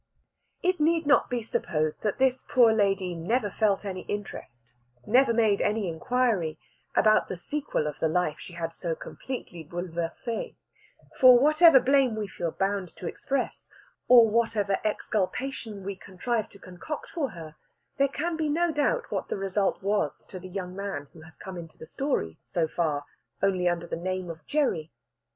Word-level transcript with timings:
It 0.63 0.79
need 0.79 1.05
not 1.05 1.29
be 1.29 1.43
supposed 1.43 2.01
that 2.01 2.17
this 2.17 2.43
poor 2.49 2.73
lady 2.73 3.13
never 3.13 3.51
felt 3.51 3.85
any 3.85 4.01
interest, 4.07 4.73
never 5.05 5.31
made 5.31 5.61
any 5.61 5.87
inquiry, 5.87 6.57
about 6.95 7.27
the 7.29 7.37
sequel 7.37 7.85
of 7.85 7.99
the 7.99 8.07
life 8.07 8.39
she 8.39 8.53
had 8.53 8.73
so 8.73 8.95
completely 8.95 9.63
bouleversé; 9.63 10.55
for, 11.19 11.37
whatever 11.37 11.79
blame 11.79 12.15
we 12.15 12.25
feel 12.27 12.49
bound 12.49 12.95
to 12.95 13.05
express, 13.05 13.69
or 14.07 14.27
whatever 14.27 14.79
exculpation 14.83 15.83
we 15.83 15.95
contrive 15.97 16.49
to 16.49 16.57
concoct 16.57 17.11
for 17.11 17.29
her, 17.29 17.53
there 17.99 18.07
can 18.07 18.35
be 18.35 18.49
no 18.49 18.71
doubt 18.71 19.11
what 19.11 19.27
the 19.27 19.37
result 19.37 19.83
was 19.83 20.25
to 20.25 20.39
the 20.39 20.49
young 20.49 20.75
man 20.75 21.09
who 21.13 21.21
has 21.21 21.37
come 21.37 21.59
into 21.59 21.77
the 21.77 21.85
story, 21.85 22.39
so 22.41 22.67
far, 22.67 23.05
only 23.43 23.69
under 23.69 23.85
the 23.85 23.95
name 23.95 24.31
of 24.31 24.43
Gerry. 24.47 24.91